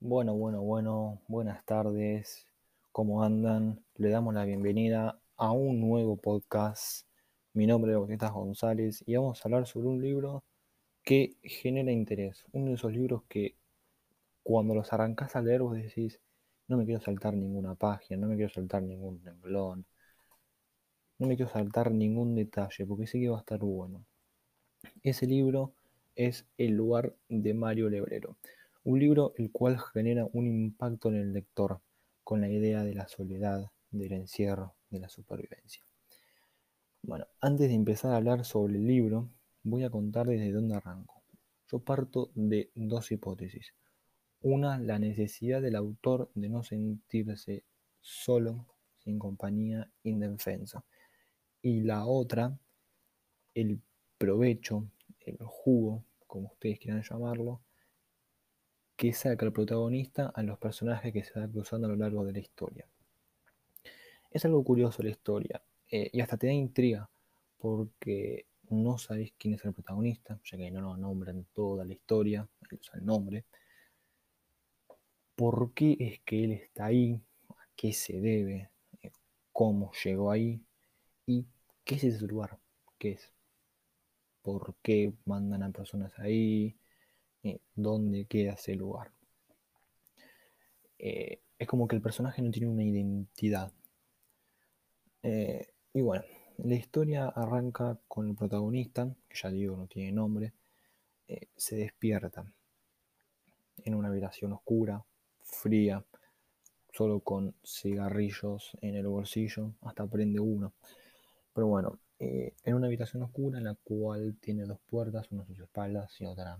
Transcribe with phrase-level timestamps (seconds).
[0.00, 2.46] Bueno, bueno, bueno, buenas tardes,
[2.92, 3.84] ¿cómo andan?
[3.96, 7.04] Le damos la bienvenida a un nuevo podcast.
[7.52, 10.44] Mi nombre es Boquetas González y vamos a hablar sobre un libro
[11.02, 12.44] que genera interés.
[12.52, 13.56] Uno de esos libros que
[14.44, 16.20] cuando los arrancás a leer vos decís,
[16.68, 19.84] no me quiero saltar ninguna página, no me quiero saltar ningún renglón,
[21.18, 24.04] no me quiero saltar ningún detalle porque sé que va a estar bueno.
[25.02, 25.72] Ese libro
[26.14, 28.36] es El lugar de Mario Lebrero.
[28.84, 31.80] Un libro el cual genera un impacto en el lector
[32.24, 35.82] con la idea de la soledad, del encierro, de la supervivencia.
[37.02, 39.30] Bueno, antes de empezar a hablar sobre el libro,
[39.62, 41.22] voy a contar desde dónde arranco.
[41.70, 43.74] Yo parto de dos hipótesis.
[44.40, 47.64] Una, la necesidad del autor de no sentirse
[48.00, 48.66] solo,
[48.98, 50.84] sin compañía, indefenso.
[51.62, 52.58] Y la otra,
[53.54, 53.80] el
[54.16, 54.88] provecho,
[55.20, 57.60] el jugo, como ustedes quieran llamarlo,
[58.98, 62.32] que saca el protagonista a los personajes que se van cruzando a lo largo de
[62.32, 62.84] la historia.
[64.28, 67.08] Es algo curioso la historia eh, y hasta te da intriga
[67.58, 72.48] porque no sabes quién es el protagonista, ya que no lo nombran toda la historia,
[72.72, 73.44] usa el nombre.
[75.36, 77.22] ¿Por qué es que él está ahí?
[77.50, 78.72] ¿A qué se debe?
[79.00, 79.12] Eh,
[79.52, 80.60] ¿Cómo llegó ahí?
[81.24, 81.46] ¿Y
[81.84, 82.58] qué es ese lugar?
[82.98, 83.32] ¿Qué es?
[84.42, 86.76] ¿Por qué mandan a personas ahí?
[87.42, 89.12] Eh, dónde queda ese lugar.
[90.98, 93.72] Eh, es como que el personaje no tiene una identidad.
[95.22, 96.24] Eh, y bueno,
[96.58, 100.52] la historia arranca con el protagonista, que ya digo no tiene nombre,
[101.56, 102.50] se despierta
[103.84, 105.04] en una habitación oscura,
[105.42, 106.02] fría,
[106.92, 110.72] solo con cigarrillos en el bolsillo, hasta prende uno.
[111.52, 115.60] Pero bueno, en una habitación oscura en la cual tiene dos puertas, una a sus
[115.60, 116.58] espaldas y otra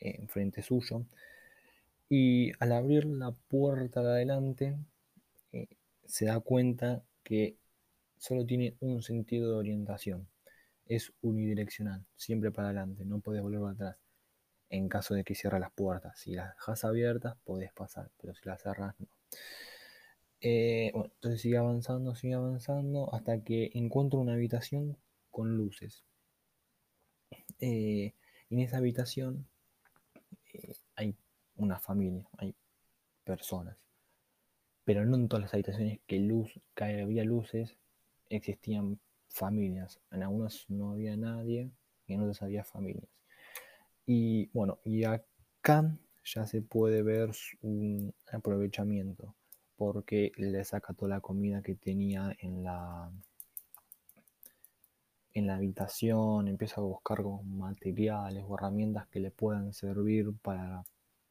[0.00, 1.04] enfrente suyo.
[2.08, 4.76] Y al abrir la puerta de adelante,
[5.52, 5.68] eh,
[6.06, 7.56] se da cuenta que
[8.18, 10.28] solo tiene un sentido de orientación.
[10.86, 13.96] Es unidireccional, siempre para adelante, no puedes volver para atrás.
[14.70, 16.18] En caso de que cierre las puertas.
[16.18, 19.06] Si las dejas abiertas, podés pasar, pero si las cerras, no.
[20.40, 24.96] Eh, entonces sigue avanzando, sigue avanzando, hasta que encuentra una habitación
[25.30, 26.04] con luces.
[27.60, 28.14] Eh,
[28.50, 29.46] en esa habitación
[30.96, 31.16] hay
[31.56, 32.54] una familia, hay
[33.24, 33.76] personas.
[34.84, 37.76] Pero no en todas las habitaciones que, luz, había luces
[38.30, 38.98] existían
[39.28, 40.00] familias.
[40.10, 41.70] En algunas no había nadie
[42.06, 43.08] y en otras había familias.
[44.06, 47.30] Y bueno, y acá ya se puede ver
[47.60, 49.34] un aprovechamiento
[49.76, 53.12] porque le saca toda la comida que tenía en la
[55.38, 60.84] en la habitación, empieza a buscar materiales o herramientas que le puedan servir para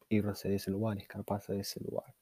[0.09, 2.13] irse de ese lugar, escaparse de ese lugar.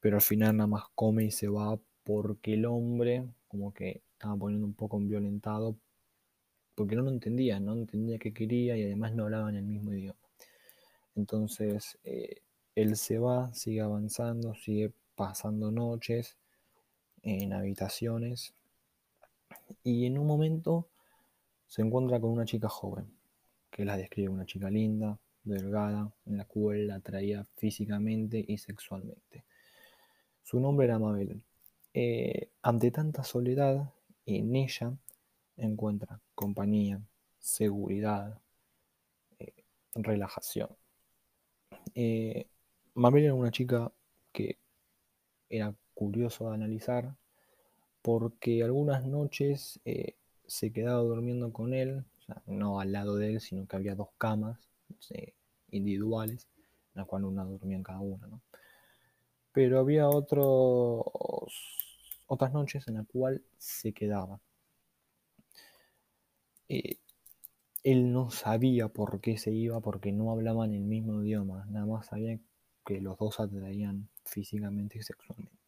[0.00, 4.36] Pero al final nada más come y se va porque el hombre como que estaba
[4.36, 5.76] poniendo un poco violentado
[6.74, 10.18] porque no lo entendía, no entendía qué quería y además no hablaban el mismo idioma.
[11.14, 12.42] Entonces eh,
[12.74, 16.36] él se va, sigue avanzando, sigue pasando noches
[17.22, 18.54] en habitaciones
[19.82, 20.88] y en un momento
[21.66, 23.06] se encuentra con una chica joven,
[23.70, 29.44] que la describe una chica linda, delgada, en la cual la atraía físicamente y sexualmente.
[30.42, 31.42] Su nombre era Mabel.
[31.94, 33.92] Eh, ante tanta soledad,
[34.26, 34.92] en ella
[35.56, 37.00] encuentra compañía,
[37.38, 38.40] seguridad,
[39.38, 39.64] eh,
[39.94, 40.68] relajación.
[41.94, 42.46] Eh,
[42.94, 43.92] Mabel era una chica
[44.32, 44.58] que
[45.48, 47.14] era curioso de analizar
[48.02, 52.04] porque algunas noches eh, se quedaba durmiendo con él,
[52.46, 54.58] no al lado de él, sino que había dos camas
[55.70, 56.46] individuales,
[56.94, 58.28] en las cuales una dormía en cada una.
[59.52, 61.04] Pero había otros,
[62.26, 64.40] otras noches en las cuales se quedaba.
[66.68, 66.96] Eh,
[67.84, 72.06] él no sabía por qué se iba, porque no hablaban el mismo idioma, nada más
[72.06, 72.38] sabía
[72.86, 75.61] que los dos atraían físicamente y sexualmente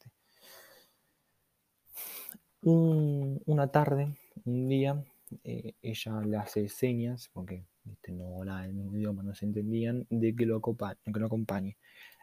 [2.64, 4.14] una tarde,
[4.44, 5.04] un día,
[5.44, 7.64] eh, ella le hace señas, porque
[8.08, 11.76] no hablaba el mismo idioma, no se entendían, de que lo, acompañe, que lo acompañe.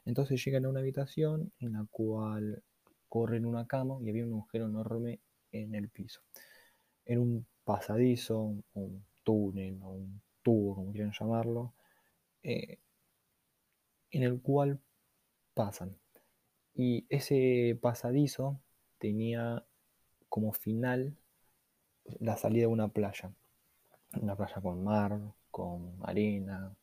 [0.06, 2.64] Entonces llegan a una habitación en la cual
[3.08, 5.20] corren una cama y había un agujero enorme
[5.52, 6.22] en el piso.
[7.06, 11.74] Era un pasadizo, un túnel, o un tubo, como quieran llamarlo,
[12.42, 12.80] eh,
[14.12, 14.80] en el cual
[15.54, 15.96] pasan.
[16.74, 18.60] Y ese pasadizo
[18.98, 19.66] tenía
[20.32, 21.16] como final
[22.20, 23.32] la salida de una playa.
[24.22, 25.20] Una playa con mar,
[25.52, 26.74] con arena,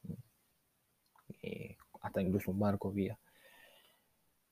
[1.43, 3.19] eh, hasta incluso un barco vía.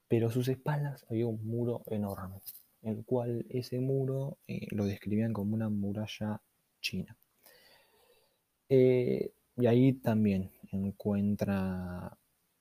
[0.08, 2.40] pero a sus espaldas había un muro enorme,
[2.82, 6.40] el cual ese muro eh, lo describían como una muralla
[6.80, 7.16] china.
[8.68, 12.16] Eh, y ahí también encuentra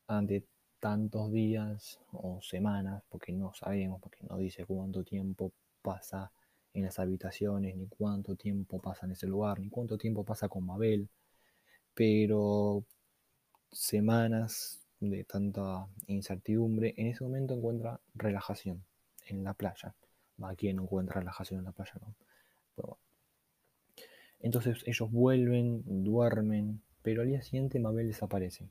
[0.07, 0.45] ante
[0.79, 5.51] tantos días o semanas, porque no sabemos, porque no dice cuánto tiempo
[5.81, 6.31] pasa
[6.73, 10.65] en las habitaciones, ni cuánto tiempo pasa en ese lugar, ni cuánto tiempo pasa con
[10.65, 11.07] Mabel,
[11.93, 12.83] pero
[13.71, 18.83] semanas de tanta incertidumbre, en ese momento encuentra relajación
[19.27, 19.93] en la playa.
[20.41, 21.93] ¿A quién encuentra relajación en la playa?
[24.39, 28.69] Entonces ellos vuelven, duermen, pero al día siguiente Mabel desaparece.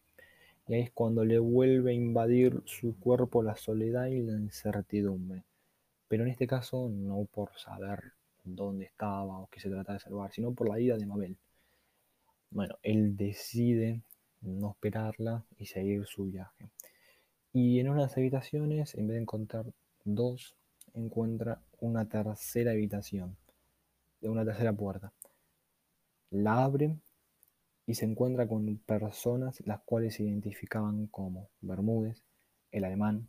[0.66, 5.44] Y ahí es cuando le vuelve a invadir su cuerpo la soledad y la incertidumbre.
[6.08, 8.12] Pero en este caso no por saber
[8.44, 11.37] dónde estaba o qué se trataba de salvar, sino por la ida de Mabel.
[12.50, 14.00] Bueno, él decide
[14.40, 16.69] no esperarla y seguir su viaje.
[17.52, 19.67] Y en unas habitaciones, en vez de encontrar
[20.05, 20.55] dos,
[20.94, 23.37] encuentra una tercera habitación,
[24.22, 25.12] una tercera puerta.
[26.31, 26.96] La abre
[27.86, 32.25] y se encuentra con personas las cuales se identificaban como Bermúdez,
[32.70, 33.28] el alemán,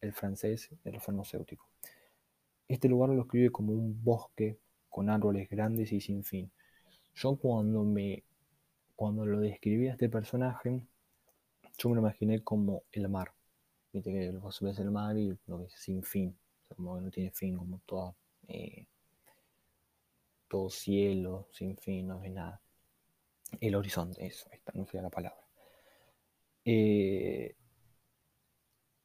[0.00, 1.68] el francés, el farmacéutico.
[2.68, 4.58] Este lugar lo escribe como un bosque
[4.88, 6.50] con árboles grandes y sin fin.
[7.14, 8.24] Yo cuando me
[8.96, 10.86] cuando lo describí a este personaje,
[11.78, 13.32] yo me lo imaginé como el mar.
[13.92, 16.36] Viste que vos ves el mar y lo ves sin fin,
[16.68, 18.16] como que no tiene fin, como todo,
[18.48, 18.86] eh,
[20.48, 22.60] todo cielo, sin fin, no ves nada.
[23.60, 25.44] El horizonte, eso, esta no sería la palabra.
[26.64, 27.56] Eh,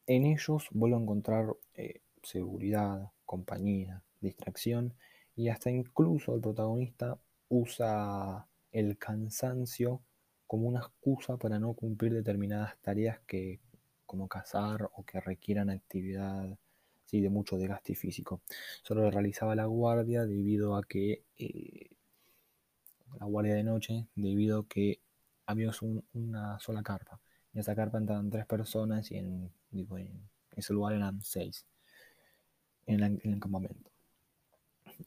[0.07, 4.95] en ellos vuelvo a encontrar eh, seguridad, compañía, distracción
[5.35, 7.19] y hasta incluso el protagonista
[7.49, 10.01] usa el cansancio
[10.47, 13.59] como una excusa para no cumplir determinadas tareas que
[14.05, 16.57] como cazar o que requieran actividad
[17.05, 18.41] sí, de mucho desgaste físico.
[18.83, 21.88] Solo realizaba la guardia debido a que eh,
[23.19, 24.99] la guardia de noche debido a que
[25.45, 25.71] había
[26.13, 27.19] una sola carpa.
[27.53, 29.51] En esa carpa entraban tres personas y en,
[30.55, 31.65] ese lugar eran seis
[32.85, 33.89] en, en el campamento.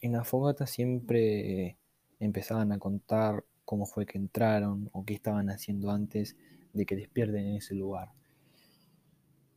[0.01, 1.77] En la fogata siempre
[2.19, 6.37] empezaban a contar cómo fue que entraron o qué estaban haciendo antes
[6.73, 8.09] de que despierten en ese lugar.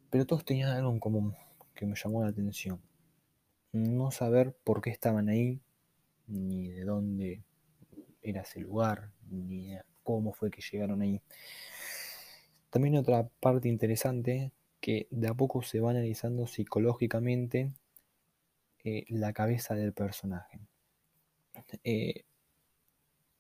[0.09, 1.35] Pero todos tenían algo en común
[1.73, 2.79] que me llamó la atención.
[3.71, 5.59] No saber por qué estaban ahí,
[6.27, 7.43] ni de dónde
[8.25, 11.21] era ese lugar, ni cómo fue que llegaron ahí.
[12.69, 14.51] También otra parte interesante
[14.81, 17.71] que de a poco se va analizando psicológicamente
[18.83, 20.59] eh, la cabeza del personaje.
[21.83, 22.25] Eh,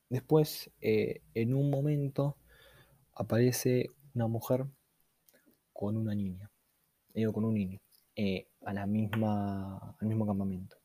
[0.09, 2.37] después, eh, en un momento,
[3.13, 4.65] aparece una mujer
[5.73, 6.49] con una niña,
[7.13, 7.79] digo con un niño,
[8.61, 10.77] al mismo campamento.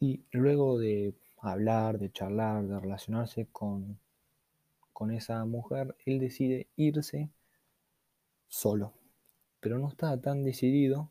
[0.00, 3.98] Y luego de hablar, de charlar, de relacionarse con,
[4.92, 7.30] con esa mujer, él decide irse
[8.48, 8.94] solo.
[9.60, 11.10] Pero no estaba tan decidido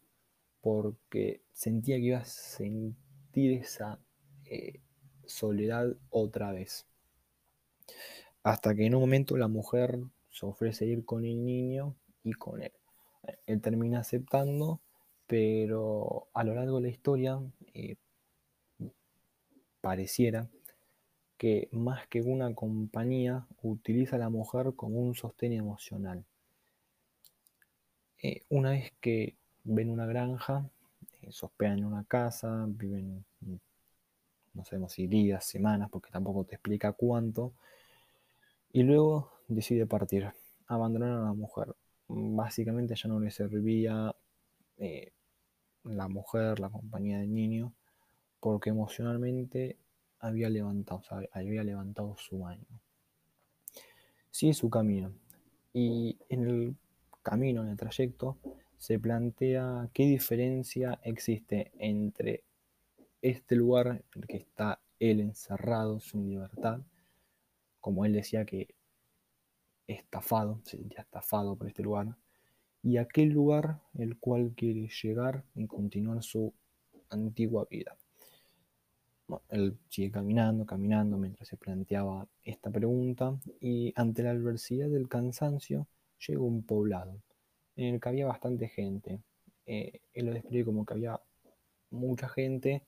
[0.61, 3.99] porque sentía que iba a sentir esa
[4.45, 4.81] eh,
[5.25, 6.85] soledad otra vez.
[8.43, 9.99] Hasta que en un momento la mujer
[10.29, 12.71] se ofrece ir con el niño y con él.
[13.45, 14.81] Él termina aceptando,
[15.25, 17.41] pero a lo largo de la historia
[17.73, 17.95] eh,
[19.87, 20.49] pareciera
[21.37, 26.25] que más que una compañía utiliza a la mujer como un sostén emocional.
[28.21, 30.69] Eh, una vez que ven una granja,
[31.21, 33.23] eh, en una casa, viven,
[34.53, 37.53] no sabemos si días, semanas, porque tampoco te explica cuánto,
[38.73, 40.29] y luego decide partir,
[40.67, 41.73] abandonar a la mujer.
[42.09, 44.13] Básicamente ya no le servía
[44.79, 45.13] eh,
[45.85, 47.71] la mujer, la compañía del niño,
[48.39, 49.77] porque emocionalmente
[50.19, 51.01] había levantado,
[51.31, 52.79] había levantado su ánimo.
[54.31, 55.13] Sigue su camino
[55.73, 56.75] y en el
[57.23, 58.37] camino, en el trayecto,
[58.77, 62.43] se plantea qué diferencia existe entre
[63.21, 66.81] este lugar en el que está él encerrado, sin libertad,
[67.81, 68.73] como él decía que
[69.87, 72.15] estafado, se sentía estafado por este lugar,
[72.83, 76.53] y aquel lugar el cual quiere llegar y continuar su
[77.09, 77.97] antigua vida
[79.49, 85.87] él sigue caminando, caminando mientras se planteaba esta pregunta y ante la adversidad del cansancio
[86.25, 87.21] llegó un poblado
[87.75, 89.19] en el que había bastante gente.
[89.65, 91.19] Eh, él lo describe como que había
[91.91, 92.83] mucha gente,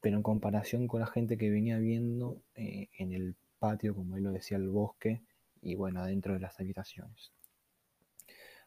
[0.00, 4.24] pero en comparación con la gente que venía viendo eh, en el patio, como él
[4.24, 5.22] lo decía, el bosque
[5.62, 7.32] y bueno, adentro de las habitaciones.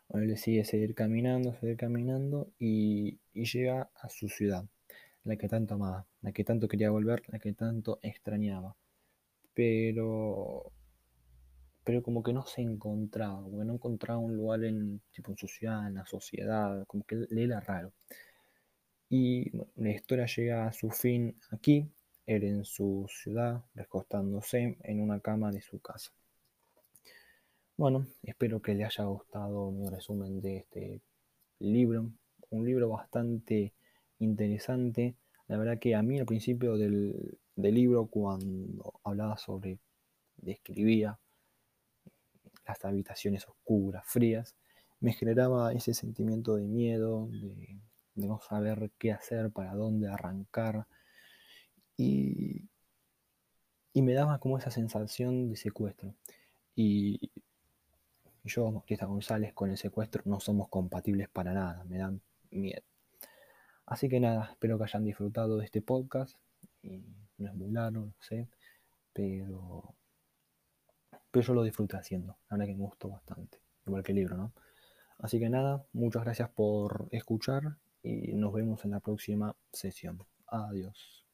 [0.08, 4.66] Bueno, él decide seguir caminando, seguir caminando y, y llega a su ciudad,
[5.24, 8.76] la que tanto amaba, la que tanto quería volver, la que tanto extrañaba.
[9.54, 10.74] Pero
[11.86, 15.38] pero como que no se encontraba, como que no encontraba un lugar en, tipo, en
[15.38, 17.94] su ciudad, en la sociedad, como que le era raro.
[19.10, 21.90] Y bueno, la historia llega a su fin aquí,
[22.26, 26.12] él en su ciudad, recostándose en una cama de su casa.
[27.78, 31.02] Bueno, espero que le haya gustado mi resumen de este
[31.60, 32.12] libro,
[32.50, 33.72] un libro bastante
[34.20, 35.16] interesante.
[35.48, 39.80] La verdad que a mí al principio del, del libro, cuando hablaba sobre,
[40.38, 41.20] describía
[42.68, 44.56] las habitaciones oscuras, frías,
[45.00, 47.80] me generaba ese sentimiento de miedo, de,
[48.16, 50.88] no saber qué hacer, para dónde arrancar.
[51.96, 52.68] Y,
[53.94, 56.16] y me daba como esa sensación de secuestro.
[56.75, 57.32] Y
[58.44, 62.84] yo, Bautista González, con el secuestro no somos compatibles para nada, me dan miedo.
[63.88, 66.38] Así que nada, espero que hayan disfrutado de este podcast.
[66.84, 67.01] Y
[67.39, 68.48] no es muy largo, no sé,
[69.13, 69.96] pero
[71.32, 72.38] pero yo lo disfruté haciendo.
[72.50, 73.60] La que me gustó bastante.
[73.86, 74.53] Igual que el libro, ¿no?
[75.20, 80.24] Así que nada, muchas gracias por escuchar y nos vemos en la próxima sesión.
[80.48, 81.27] Adiós.